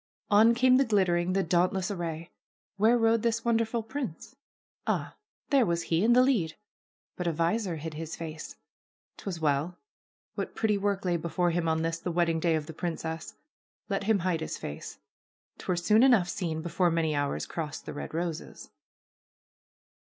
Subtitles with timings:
[0.31, 2.31] On came the glittering, the dauntless array.
[2.77, 4.35] Where rode this wonderful prince?
[4.87, 5.15] Ah,
[5.51, 6.55] there was he, in the lead!
[7.17, 8.55] But a visor hid his face.
[9.17, 9.77] 'Twas well.
[10.33, 13.35] What pretty work lay before him on this, the wedding day of the princess!
[13.89, 14.97] Let him hide his face.
[15.59, 18.71] 'Twere soon enough seen before many hours crossed the red roses.